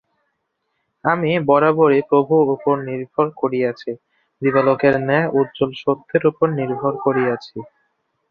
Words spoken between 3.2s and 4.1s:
করিয়াছি,